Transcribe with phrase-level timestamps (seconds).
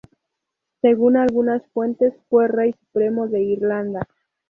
[0.81, 4.07] Según algunas fuentes, fue rey supremo de Irlanda.